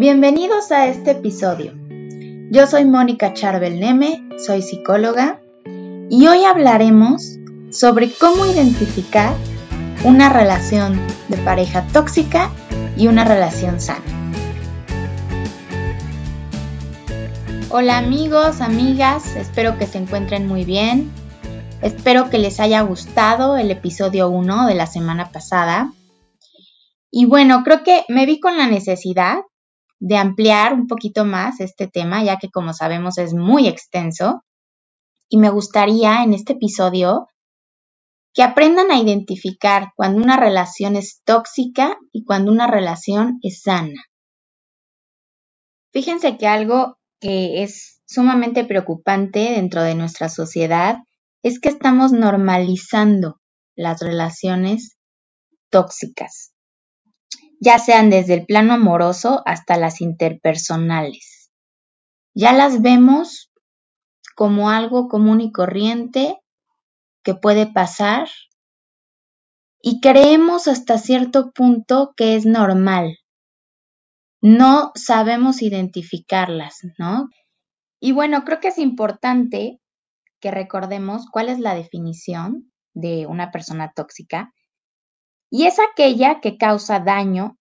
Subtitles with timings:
[0.00, 1.74] Bienvenidos a este episodio.
[2.50, 5.42] Yo soy Mónica Charbel Neme, soy psicóloga
[6.08, 7.36] y hoy hablaremos
[7.70, 9.34] sobre cómo identificar
[10.02, 12.50] una relación de pareja tóxica
[12.96, 14.00] y una relación sana.
[17.68, 21.10] Hola amigos, amigas, espero que se encuentren muy bien.
[21.82, 25.92] Espero que les haya gustado el episodio 1 de la semana pasada.
[27.10, 29.40] Y bueno, creo que me vi con la necesidad
[30.00, 34.42] de ampliar un poquito más este tema, ya que como sabemos es muy extenso.
[35.28, 37.28] Y me gustaría en este episodio
[38.34, 44.02] que aprendan a identificar cuando una relación es tóxica y cuando una relación es sana.
[45.92, 50.98] Fíjense que algo que es sumamente preocupante dentro de nuestra sociedad
[51.42, 53.40] es que estamos normalizando
[53.76, 54.96] las relaciones
[55.70, 56.52] tóxicas,
[57.60, 61.50] ya sean desde el plano amoroso hasta las interpersonales.
[62.34, 63.52] Ya las vemos
[64.34, 66.38] como algo común y corriente
[67.22, 68.28] que puede pasar
[69.82, 73.18] y creemos hasta cierto punto que es normal.
[74.40, 77.28] No sabemos identificarlas, ¿no?
[78.00, 79.78] Y bueno, creo que es importante
[80.40, 84.54] que recordemos cuál es la definición de una persona tóxica
[85.50, 87.58] y es aquella que causa daño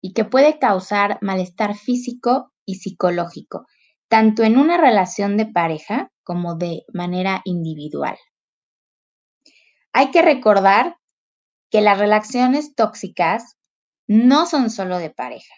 [0.00, 3.66] y que puede causar malestar físico y psicológico,
[4.08, 8.18] tanto en una relación de pareja como de manera individual.
[9.92, 10.96] Hay que recordar
[11.70, 13.56] que las relaciones tóxicas
[14.06, 15.54] no son solo de pareja.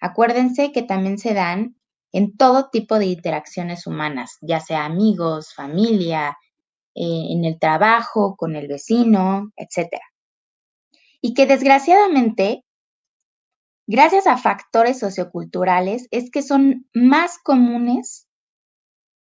[0.00, 1.76] Acuérdense que también se dan
[2.12, 6.36] en todo tipo de interacciones humanas, ya sea amigos, familia,
[6.94, 9.88] eh, en el trabajo, con el vecino, etc.
[11.26, 12.66] Y que desgraciadamente,
[13.86, 18.28] gracias a factores socioculturales, es que son más comunes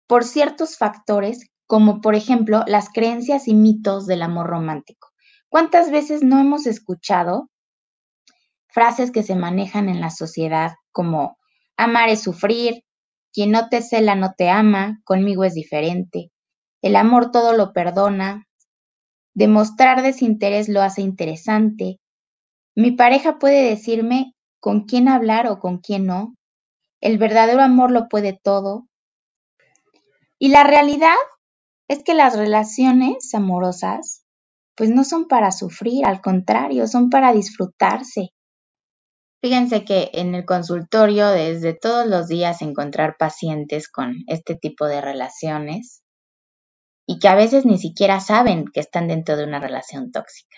[0.07, 5.09] por ciertos factores, como por ejemplo las creencias y mitos del amor romántico.
[5.47, 7.51] ¿Cuántas veces no hemos escuchado
[8.67, 11.37] frases que se manejan en la sociedad como
[11.77, 12.83] Amar es sufrir,
[13.31, 16.31] quien no te cela no te ama, conmigo es diferente.
[16.81, 18.47] El amor todo lo perdona.
[19.33, 21.99] Demostrar desinterés lo hace interesante.
[22.75, 26.35] Mi pareja puede decirme con quién hablar o con quién no.
[27.01, 28.87] El verdadero amor lo puede todo.
[30.37, 31.15] Y la realidad
[31.87, 34.23] es que las relaciones amorosas
[34.75, 38.29] pues no son para sufrir, al contrario, son para disfrutarse.
[39.41, 45.01] Fíjense que en el consultorio desde todos los días encontrar pacientes con este tipo de
[45.01, 46.00] relaciones
[47.05, 50.57] y que a veces ni siquiera saben que están dentro de una relación tóxica.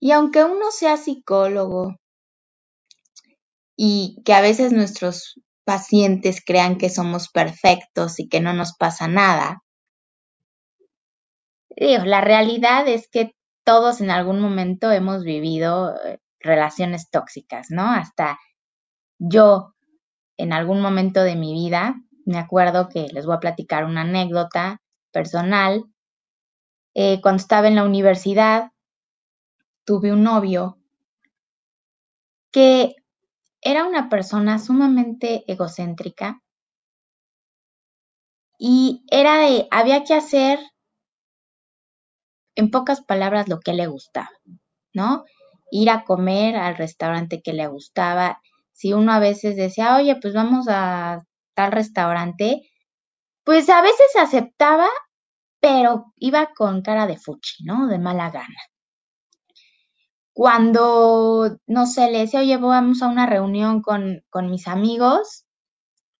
[0.00, 1.96] Y aunque uno sea psicólogo
[3.76, 9.06] y que a veces nuestros pacientes crean que somos perfectos y que no nos pasa
[9.06, 9.62] nada,
[11.76, 13.34] la realidad es que
[13.64, 17.90] todos en algún momento hemos vivido eh, relaciones tóxicas, ¿no?
[17.90, 18.38] Hasta
[19.18, 19.74] yo
[20.36, 21.94] en algún momento de mi vida,
[22.26, 24.81] me acuerdo que les voy a platicar una anécdota
[25.12, 25.84] personal.
[26.94, 28.72] Eh, cuando estaba en la universidad,
[29.84, 30.78] tuve un novio
[32.50, 32.96] que
[33.60, 36.42] era una persona sumamente egocéntrica
[38.58, 40.58] y era de, había que hacer
[42.54, 44.30] en pocas palabras lo que le gustaba,
[44.92, 45.24] ¿no?
[45.72, 48.40] ir a comer al restaurante que le gustaba.
[48.72, 51.24] Si uno a veces decía, oye, pues vamos a
[51.54, 52.60] tal restaurante,
[53.44, 54.88] pues a veces aceptaba,
[55.60, 57.86] pero iba con cara de fuchi, ¿no?
[57.88, 58.58] De mala gana.
[60.34, 65.44] Cuando, no sé, le decía, oye, vamos a una reunión con, con mis amigos,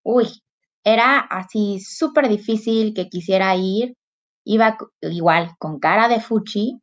[0.03, 0.43] uy,
[0.84, 3.97] era así súper difícil que quisiera ir,
[4.44, 6.81] iba igual con cara de fuchi,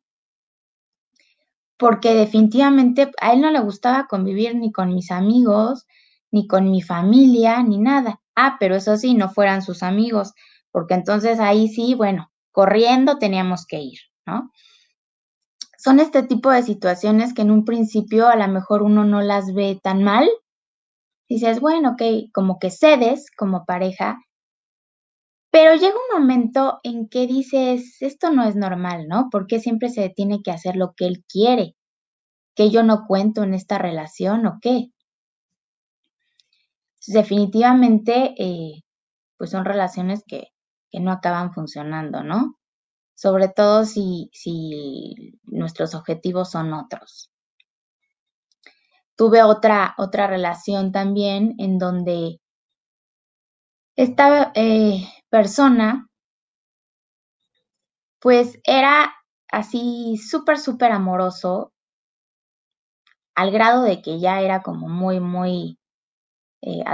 [1.76, 5.86] porque definitivamente a él no le gustaba convivir ni con mis amigos,
[6.30, 8.20] ni con mi familia, ni nada.
[8.42, 10.32] Ah, pero eso sí, no fueran sus amigos,
[10.72, 14.50] porque entonces ahí sí, bueno, corriendo teníamos que ir, ¿no?
[15.76, 19.52] Son este tipo de situaciones que en un principio a lo mejor uno no las
[19.52, 20.28] ve tan mal.
[21.30, 24.18] Dices, bueno, ok, como que cedes como pareja,
[25.52, 29.28] pero llega un momento en que dices, esto no es normal, ¿no?
[29.30, 31.76] Porque siempre se tiene que hacer lo que él quiere?
[32.56, 34.92] ¿Que yo no cuento en esta relación o qué?
[37.12, 38.84] Definitivamente, eh,
[39.36, 40.48] pues son relaciones que,
[40.92, 42.56] no acaban funcionando, ¿no?
[43.14, 47.30] Sobre todo si, si nuestros objetivos son otros.
[49.16, 52.40] tuve otra, otra relación también en donde
[53.96, 56.08] esta eh, persona
[58.20, 59.12] pues era
[59.50, 61.72] así súper, súper amoroso,
[63.34, 65.79] al grado de que ya era como muy, muy
[66.62, 66.84] eh,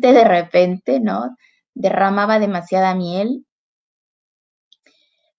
[0.00, 1.36] de repente, ¿no?
[1.74, 3.46] Derramaba demasiada miel.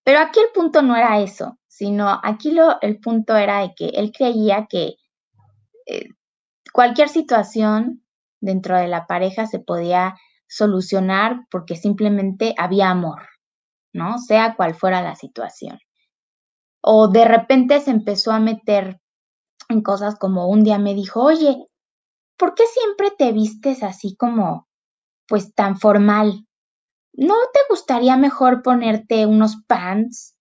[0.04, 3.88] Pero aquí el punto no era eso, sino aquí lo, el punto era de que
[3.88, 4.94] él creía que
[5.86, 6.08] eh,
[6.72, 8.04] cualquier situación
[8.40, 10.16] dentro de la pareja se podía
[10.46, 13.22] solucionar porque simplemente había amor,
[13.92, 14.18] ¿no?
[14.18, 15.80] Sea cual fuera la situación.
[16.80, 19.00] O de repente se empezó a meter
[19.68, 21.66] en cosas como un día me dijo, oye,
[22.36, 24.68] ¿por qué siempre te vistes así como,
[25.28, 26.46] pues tan formal?
[27.14, 30.36] ¿No te gustaría mejor ponerte unos pants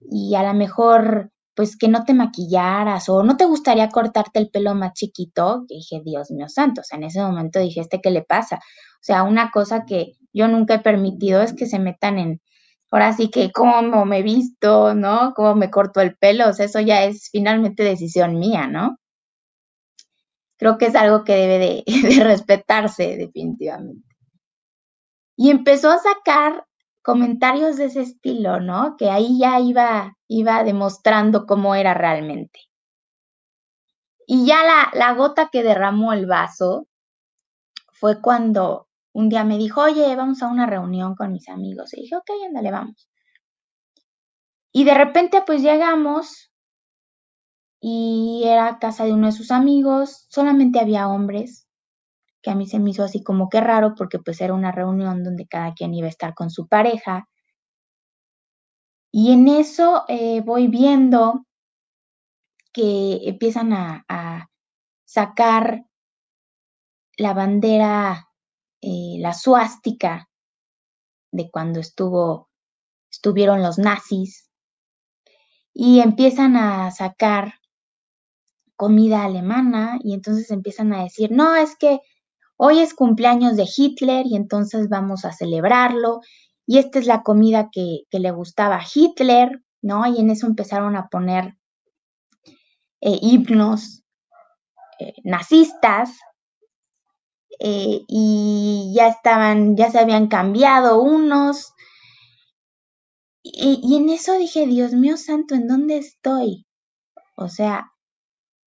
[0.00, 4.50] y a lo mejor, pues que no te maquillaras o no te gustaría cortarte el
[4.50, 5.64] pelo más chiquito?
[5.68, 8.56] Dije, Dios mío santo, o sea, en ese momento dije, ¿este qué le pasa?
[8.56, 12.40] O sea, una cosa que yo nunca he permitido es que se metan en,
[12.90, 15.32] ahora sí que cómo me visto, ¿no?
[15.36, 18.96] Cómo me corto el pelo, o sea, eso ya es finalmente decisión mía, ¿no?
[20.56, 21.84] Creo que es algo que debe
[22.16, 24.08] de, respetarse definitivamente.
[25.36, 26.64] Y empezó a sacar
[27.02, 28.96] comentarios de ese estilo, ¿no?
[28.96, 32.60] Que ahí ya iba, iba demostrando cómo era realmente.
[34.26, 36.86] Y ya la, la gota que derramó el vaso
[37.92, 41.92] fue cuando un día me dijo, oye, vamos a una reunión con mis amigos.
[41.94, 43.08] Y dije, ok, ándale, vamos.
[44.72, 46.52] Y de repente, pues llegamos
[47.86, 51.68] y era casa de uno de sus amigos, solamente había hombres,
[52.40, 55.22] que a mí se me hizo así como que raro porque pues era una reunión
[55.22, 57.28] donde cada quien iba a estar con su pareja.
[59.12, 61.44] Y en eso eh, voy viendo
[62.72, 64.48] que empiezan a,
[65.04, 65.84] sacar
[67.18, 68.30] la bandera
[68.80, 70.30] eh, la suástica
[71.32, 72.48] de cuando estuvo,
[73.10, 74.50] estuvieron los nazis
[75.74, 77.60] y empiezan a sacar
[78.76, 82.00] comida alemana y entonces empiezan a decir, no, es que
[82.56, 86.20] hoy es cumpleaños de Hitler y entonces vamos a celebrarlo
[86.66, 90.06] y esta es la comida que, le gustaba a Hitler, ¿no?
[90.06, 91.56] Y en eso empezaron a poner
[93.00, 94.02] eh, himnos
[94.98, 96.18] eh, nazistas
[97.60, 101.74] eh, y ya estaban, ya se habían cambiado unos.
[103.46, 106.66] Y en eso dije, Dios mío santo, ¿en dónde estoy?
[107.36, 107.93] O sea,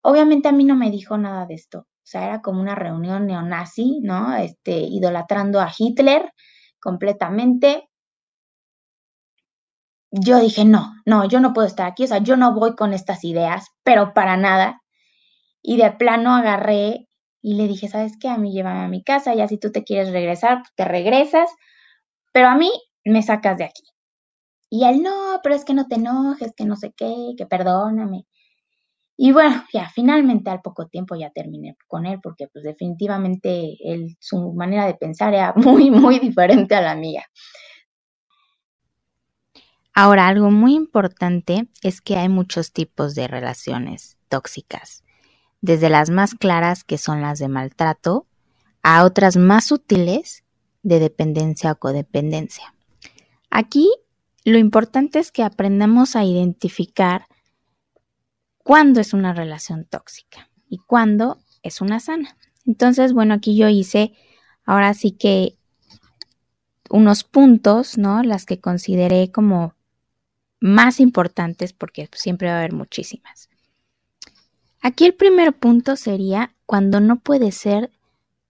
[0.07, 1.79] obviamente a mí no me dijo nada de esto.
[1.79, 4.33] O sea, era como una reunión neonazi, ¿no?
[4.37, 6.31] Este, idolatrando a Hitler
[6.81, 7.89] completamente.
[10.11, 12.93] Yo dije, no, no, yo no puedo estar aquí, o sea, yo no voy con
[12.93, 14.81] estas ideas, pero para nada.
[15.61, 17.07] Y de plano agarré
[17.41, 18.29] y le dije, ¿sabes qué?
[18.29, 21.49] A mí llévame a mi casa, ya si tú te quieres regresar, te regresas,
[22.33, 22.71] pero a mí
[23.05, 23.83] me sacas de aquí.
[24.69, 28.25] Y él, no, pero es que no te enojes, que no sé qué, que perdóname.
[29.19, 34.15] Y bueno, ya finalmente al poco tiempo ya terminé con él porque pues definitivamente él,
[34.19, 37.25] su manera de pensar era muy, muy diferente a la mía.
[39.93, 45.03] Ahora, algo muy importante es que hay muchos tipos de relaciones tóxicas
[45.61, 48.27] desde las más claras que son las de maltrato
[48.83, 50.43] a otras más sutiles
[50.83, 52.75] de dependencia o codependencia.
[53.49, 53.89] Aquí
[54.45, 57.25] lo importante es que aprendamos a identificar
[58.67, 62.35] cuándo es una relación tóxica y cuándo es una sana.
[62.65, 64.11] Entonces, bueno, aquí yo hice
[64.65, 65.57] ahora sí que
[66.89, 68.23] unos puntos, ¿no?
[68.23, 69.73] Las que consideré como
[70.59, 73.47] más importantes porque siempre va a haber muchísimas.
[74.81, 77.89] Aquí el primer punto sería cuando no puedes ser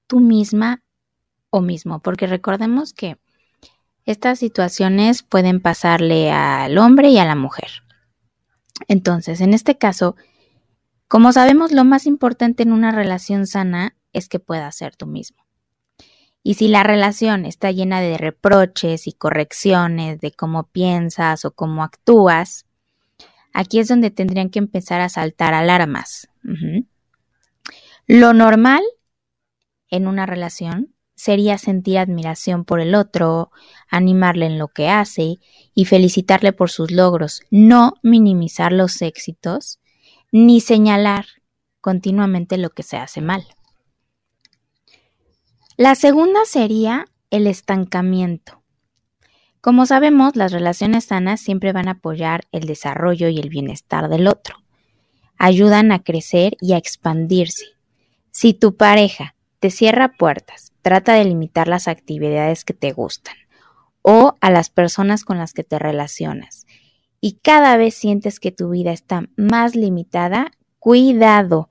[0.07, 0.81] tú misma
[1.51, 3.19] o mismo, porque recordemos que
[4.07, 7.83] estas situaciones pueden pasarle al hombre y a la mujer.
[8.87, 10.15] Entonces, en este caso,
[11.07, 15.45] como sabemos, lo más importante en una relación sana es que puedas ser tú mismo.
[16.43, 21.83] Y si la relación está llena de reproches y correcciones de cómo piensas o cómo
[21.83, 22.65] actúas,
[23.53, 26.29] aquí es donde tendrían que empezar a saltar alarmas.
[28.05, 28.81] Lo normal
[29.89, 33.51] en una relación sería sentir admiración por el otro,
[33.89, 35.39] animarle en lo que hace
[35.77, 39.79] y felicitarle por sus logros, no minimizar los éxitos
[40.31, 41.27] ni señalar
[41.81, 43.45] continuamente lo que se hace mal.
[45.77, 48.63] La segunda sería el estancamiento.
[49.61, 54.27] Como sabemos, las relaciones sanas siempre van a apoyar el desarrollo y el bienestar del
[54.27, 54.55] otro.
[55.37, 57.65] Ayudan a crecer y a expandirse.
[58.31, 63.35] Si tu pareja te cierra puertas, trata de limitar las actividades que te gustan
[64.09, 66.65] o a las personas con las que te relacionas
[67.19, 71.69] y cada vez sientes que tu vida está más limitada, cuidado,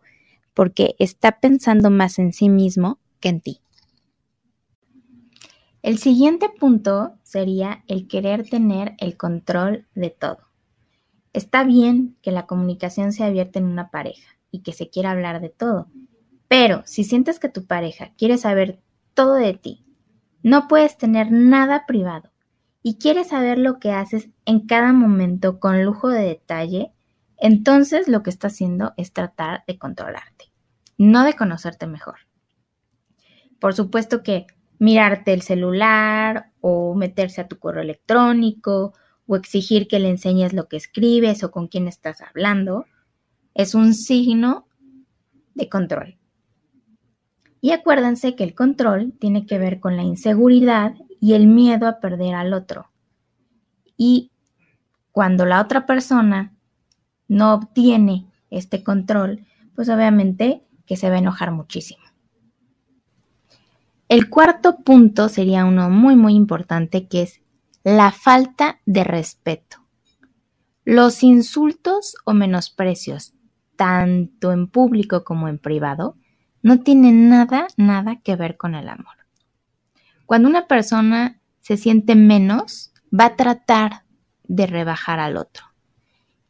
[0.52, 3.60] porque está pensando más en sí mismo que en ti.
[5.80, 10.40] El siguiente punto sería el querer tener el control de todo.
[11.32, 15.40] Está bien que la comunicación sea abierta en una pareja y que se quiera hablar
[15.40, 15.86] de todo,
[16.48, 18.78] pero si sientes que tu pareja quiere saber
[19.14, 19.85] todo de ti,
[20.46, 22.30] no puedes tener nada privado
[22.80, 26.92] y quiere saber lo que haces en cada momento con lujo de detalle,
[27.36, 30.52] entonces lo que está haciendo es tratar de controlarte,
[30.98, 32.20] no de conocerte mejor.
[33.58, 34.46] Por supuesto que
[34.78, 38.92] mirarte el celular o meterse a tu correo electrónico
[39.26, 42.86] o exigir que le enseñes lo que escribes o con quién estás hablando
[43.52, 44.68] es un signo
[45.56, 46.15] de control.
[47.66, 51.98] Y acuérdense que el control tiene que ver con la inseguridad y el miedo a
[51.98, 52.92] perder al otro.
[53.96, 54.30] Y
[55.10, 56.54] cuando la otra persona
[57.26, 59.44] no obtiene este control,
[59.74, 62.04] pues obviamente que se va a enojar muchísimo.
[64.08, 67.40] El cuarto punto sería uno muy muy importante que es
[67.82, 69.78] la falta de respeto.
[70.84, 73.34] Los insultos o menosprecios,
[73.74, 76.16] tanto en público como en privado,
[76.66, 79.14] no tienen nada, nada que ver con el amor.
[80.24, 84.02] Cuando una persona se siente menos, va a tratar
[84.48, 85.62] de rebajar al otro.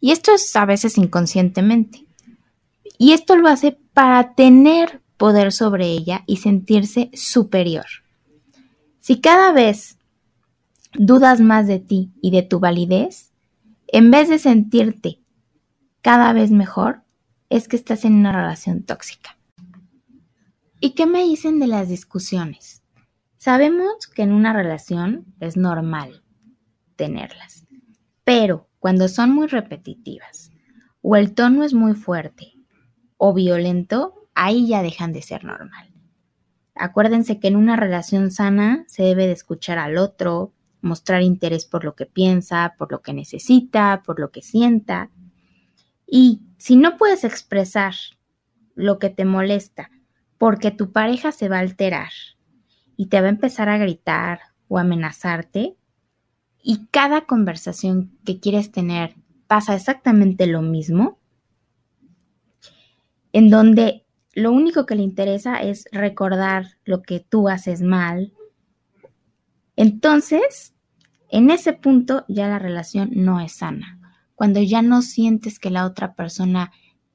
[0.01, 2.07] Y esto es a veces inconscientemente.
[2.97, 7.85] Y esto lo hace para tener poder sobre ella y sentirse superior.
[9.01, 9.99] Si cada vez
[10.95, 13.35] dudas más de ti y de tu validez,
[13.87, 15.21] en vez de sentirte
[16.01, 17.03] cada vez mejor,
[17.51, 19.36] es que estás en una relación tóxica.
[20.79, 22.83] ¿Y qué me dicen de las discusiones?
[23.39, 26.23] Sabemos que en una relación es normal
[26.97, 27.67] tenerlas,
[28.25, 30.51] pero cuando son muy repetitivas
[31.01, 32.53] o el tono es muy fuerte
[33.17, 35.95] o violento, ahí ya dejan de ser normal.
[36.75, 40.53] Acuérdense que en una relación sana se debe de escuchar al otro,
[40.83, 45.11] mostrar interés por lo que piensa, por lo que necesita, por lo que sienta.
[46.07, 47.95] Y si no puedes expresar
[48.75, 49.91] lo que te molesta
[50.39, 52.11] porque tu pareja se va a alterar
[52.97, 55.77] y te va a empezar a gritar o amenazarte
[56.63, 59.15] y cada conversación que quieres tener
[59.47, 61.19] pasa exactamente lo mismo,
[63.33, 68.33] en donde lo único que le interesa es recordar lo que tú haces mal,
[69.77, 70.75] entonces,
[71.29, 74.01] en ese punto ya la relación no es sana.
[74.35, 76.73] Cuando ya no sientes que la otra persona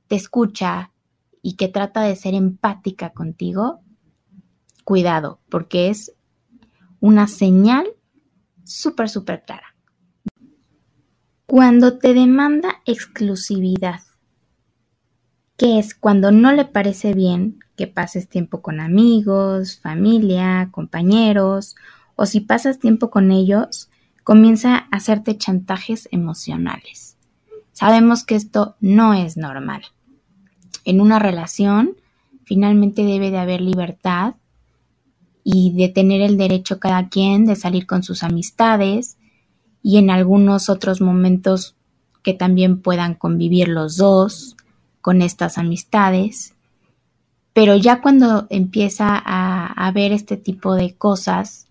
[0.07, 0.91] te escucha
[1.41, 3.81] y que trata de ser empática contigo,
[4.83, 6.13] cuidado, porque es
[6.99, 7.87] una señal
[8.63, 9.75] súper, súper clara.
[11.45, 14.01] Cuando te demanda exclusividad,
[15.57, 21.75] que es cuando no le parece bien que pases tiempo con amigos, familia, compañeros,
[22.15, 23.89] o si pasas tiempo con ellos,
[24.23, 27.17] comienza a hacerte chantajes emocionales.
[27.73, 29.83] Sabemos que esto no es normal.
[30.85, 31.95] En una relación,
[32.43, 34.35] finalmente debe de haber libertad
[35.43, 39.17] y de tener el derecho cada quien de salir con sus amistades
[39.83, 41.75] y en algunos otros momentos
[42.23, 44.55] que también puedan convivir los dos
[45.01, 46.53] con estas amistades.
[47.53, 51.67] Pero ya cuando empieza a, a ver este tipo de cosas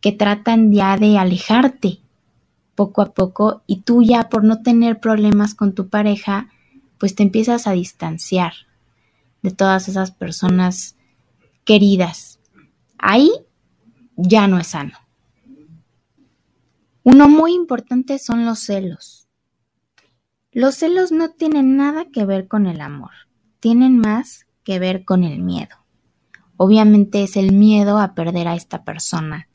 [0.00, 2.00] que tratan ya de alejarte
[2.74, 6.48] poco a poco y tú ya por no tener problemas con tu pareja,
[6.98, 8.52] pues te empiezas a distanciar
[9.42, 10.96] de todas esas personas
[11.64, 12.36] queridas
[12.98, 13.30] ahí
[14.16, 14.98] ya no es sano.
[17.02, 19.28] Uno muy importante son los celos.
[20.50, 23.12] Los celos no tienen nada que ver con el amor,
[23.60, 25.76] tienen más que ver con el miedo.
[26.56, 29.48] Obviamente es el miedo a perder a esta persona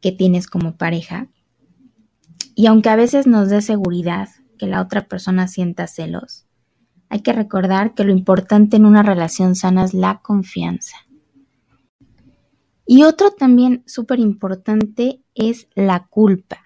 [0.00, 1.28] que tienes como pareja.
[2.54, 4.28] Y aunque a veces nos dé seguridad
[4.62, 6.46] que la otra persona sienta celos,
[7.08, 10.98] hay que recordar que lo importante en una relación sana es la confianza.
[12.86, 16.58] Y otro también súper importante es la culpa.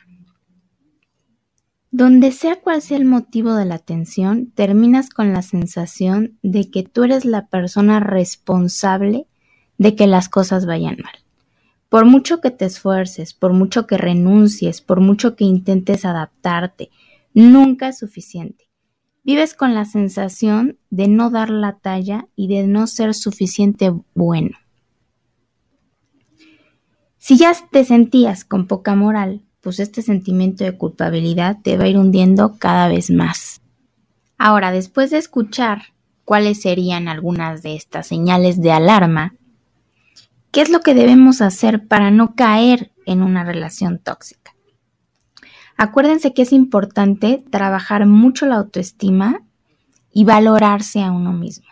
[1.91, 6.83] Donde sea cual sea el motivo de la tensión, terminas con la sensación de que
[6.83, 9.27] tú eres la persona responsable
[9.79, 11.15] de que las cosas vayan mal.
[11.89, 16.91] Por mucho que te esfuerces, por mucho que renuncies, por mucho que intentes adaptarte,
[17.37, 18.65] nunca es suficiente.
[19.23, 24.57] vives con la sensación de no dar la talla y de no ser suficiente bueno.
[27.19, 31.89] Si ya te sentías con poca moral, pues este sentimiento de culpabilidad te va a
[31.89, 33.61] ir hundiendo cada vez más.
[34.39, 35.83] Ahora, después de escuchar
[36.25, 39.35] cuáles serían algunas de estas señales de alarma,
[40.53, 44.46] ¿qué es lo que debemos hacer para no caer en una relación tóxica?
[45.77, 49.43] Acuérdense que es importante trabajar mucho la autoestima
[50.13, 51.67] y valorarse a uno mismo.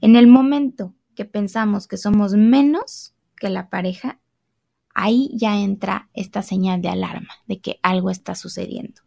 [0.00, 4.18] En el momento que pensamos que somos menos que la pareja,
[4.94, 9.02] ahí ya entra esta señal de alarma de que algo está sucediendo.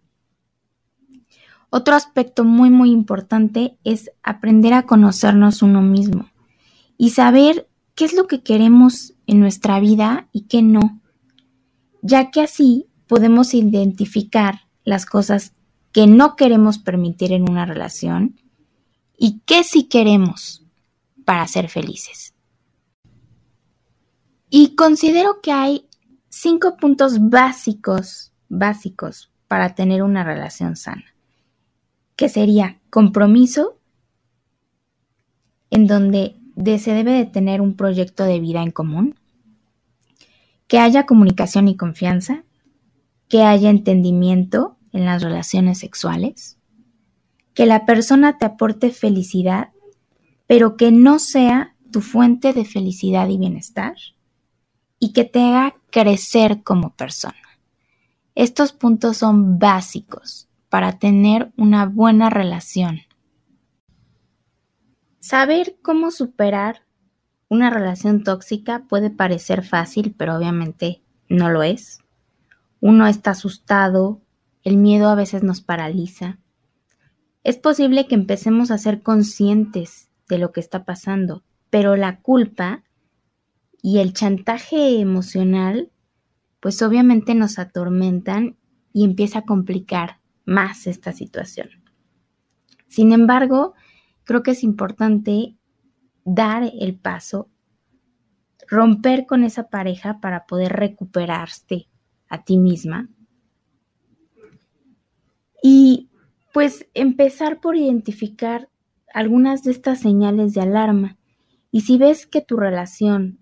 [1.71, 6.29] Otro aspecto muy muy importante es aprender a conocernos uno mismo
[6.97, 11.01] y saber qué es lo que queremos en nuestra vida y qué no,
[12.01, 15.53] ya que así podemos identificar las cosas
[15.91, 18.39] que no queremos permitir en una relación
[19.17, 20.63] y qué sí queremos
[21.25, 22.35] para ser felices.
[24.51, 25.87] Y considero que hay
[26.29, 31.15] cinco puntos básicos, básicos para tener una relación sana,
[32.15, 33.79] que sería compromiso,
[35.71, 36.35] en donde
[36.77, 39.15] se debe de tener un proyecto de vida en común,
[40.67, 42.43] que haya comunicación y confianza,
[43.29, 46.57] que haya entendimiento en las relaciones sexuales,
[47.53, 49.69] que la persona te aporte felicidad,
[50.47, 53.95] pero que no sea tu fuente de felicidad y bienestar,
[54.97, 57.35] y que te haga crecer como persona.
[58.35, 63.01] Estos puntos son básicos para tener una buena relación.
[65.19, 66.83] Saber cómo superar
[67.47, 71.99] una relación tóxica puede parecer fácil, pero obviamente no lo es.
[72.81, 74.21] Uno está asustado,
[74.63, 76.39] el miedo a veces nos paraliza.
[77.43, 82.83] Es posible que empecemos a ser conscientes de lo que está pasando, pero la culpa
[83.81, 85.91] y el chantaje emocional,
[86.59, 88.57] pues obviamente nos atormentan
[88.93, 91.69] y empieza a complicar más esta situación.
[92.87, 93.73] Sin embargo,
[94.23, 95.55] creo que es importante
[96.25, 97.49] dar el paso,
[98.67, 101.88] romper con esa pareja para poder recuperarte
[102.29, 103.09] a ti misma
[105.61, 106.09] y
[106.53, 108.69] pues empezar por identificar
[109.13, 111.17] algunas de estas señales de alarma.
[111.71, 113.39] Y si ves que tu relación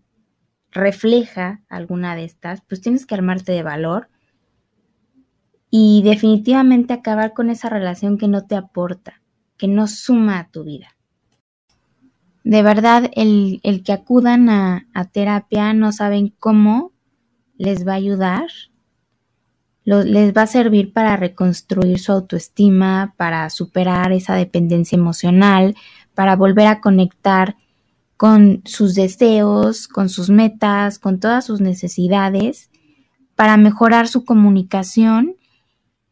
[0.71, 4.09] refleja alguna de estas, pues tienes que armarte de valor
[5.69, 9.21] y definitivamente acabar con esa relación que no te aporta,
[9.57, 10.95] que no suma a tu vida.
[12.43, 16.93] De verdad, el, que acudan a, a, terapia no saben cómo
[17.57, 18.47] les va a ayudar,
[19.87, 25.75] les va a servir para reconstruir su autoestima, para superar esa dependencia emocional,
[26.13, 27.55] para volver a conectar
[28.17, 32.69] con sus deseos, con sus metas, con todas sus necesidades,
[33.35, 35.37] para mejorar su comunicación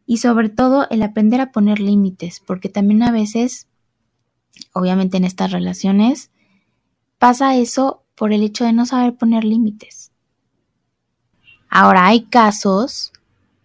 [0.05, 3.67] y sobre todo el aprender a poner límites, porque también a veces,
[4.71, 6.31] obviamente en estas relaciones,
[7.17, 10.13] pasa eso por el hecho de no saber poner límites.
[11.67, 13.11] Ahora hay casos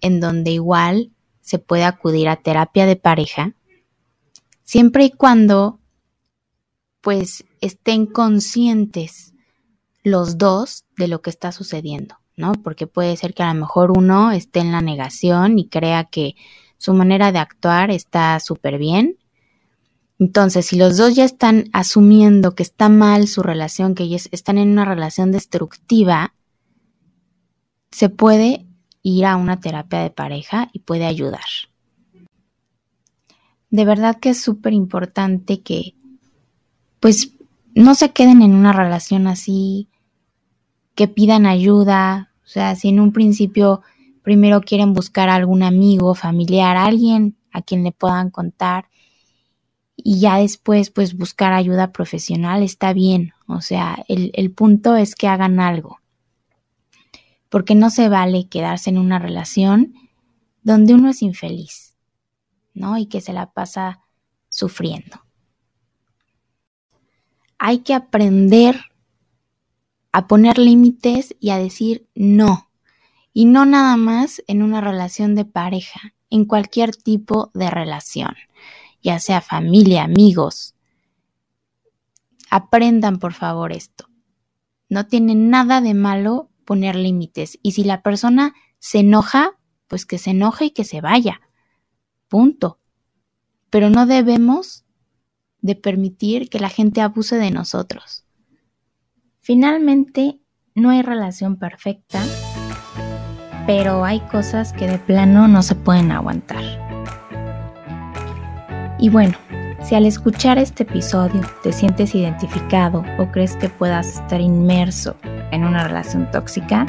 [0.00, 3.54] en donde igual se puede acudir a terapia de pareja,
[4.62, 5.80] siempre y cuando
[7.00, 9.34] pues estén conscientes
[10.02, 12.52] los dos de lo que está sucediendo, ¿no?
[12.52, 16.36] Porque puede ser que a lo mejor uno esté en la negación y crea que
[16.78, 19.18] su manera de actuar está súper bien.
[20.18, 24.58] Entonces, si los dos ya están asumiendo que está mal su relación, que ellos están
[24.58, 26.34] en una relación destructiva,
[27.90, 28.66] se puede
[29.02, 31.40] ir a una terapia de pareja y puede ayudar.
[33.70, 35.94] De verdad que es súper importante que
[36.98, 37.32] pues
[37.74, 39.88] no se queden en una relación así,
[40.94, 43.80] que pidan ayuda, o sea, si en un principio
[44.22, 48.86] primero quieren buscar a algún amigo, familiar, alguien a quien le puedan contar
[49.96, 55.14] y ya después pues buscar ayuda profesional está bien, o sea, el, el punto es
[55.14, 55.99] que hagan algo,
[57.50, 59.94] porque no se vale quedarse en una relación
[60.62, 61.96] donde uno es infeliz,
[62.72, 62.96] ¿no?
[62.96, 64.00] Y que se la pasa
[64.48, 65.20] sufriendo
[67.60, 68.86] hay que aprender
[70.12, 72.70] a poner límites y a decir no.
[73.34, 78.34] Y no nada más en una relación de pareja, en cualquier tipo de relación,
[79.02, 80.74] ya sea familia, amigos.
[82.50, 84.08] Aprendan por favor esto.
[84.88, 87.58] No tiene nada de malo poner límites.
[87.64, 91.40] Y si la persona se enoja, pues que se enoje y que se vaya.
[92.28, 92.78] Punto.
[93.70, 94.84] pero no debemos
[95.62, 98.24] de permitir que la gente abuse de nosotros.
[99.40, 100.38] Finalmente,
[100.76, 102.22] no hay relación perfecta,
[103.66, 106.62] pero hay cosas que de plano no se pueden aguantar.
[109.00, 109.36] Y bueno,
[109.82, 115.16] si al escuchar este episodio te sientes identificado o crees que puedas estar inmerso
[115.50, 116.86] en una relación tóxica,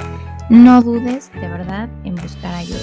[0.50, 2.80] no dudes de verdad en buscar ayuda.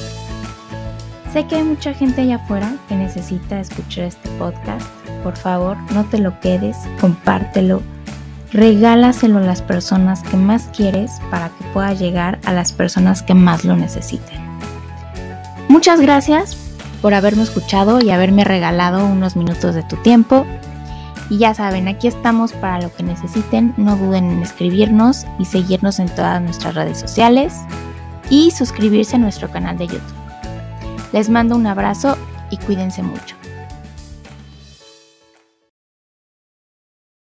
[1.32, 4.86] Sé que hay mucha gente allá afuera que necesita escuchar este podcast.
[5.22, 7.82] Por favor, no te lo quedes, compártelo,
[8.52, 13.34] regálaselo a las personas que más quieres para que pueda llegar a las personas que
[13.34, 14.38] más lo necesiten.
[15.68, 16.67] Muchas gracias
[17.00, 20.46] por haberme escuchado y haberme regalado unos minutos de tu tiempo.
[21.30, 23.74] Y ya saben, aquí estamos para lo que necesiten.
[23.76, 27.54] No duden en escribirnos y seguirnos en todas nuestras redes sociales
[28.30, 30.14] y suscribirse a nuestro canal de YouTube.
[31.12, 32.16] Les mando un abrazo
[32.50, 33.37] y cuídense mucho.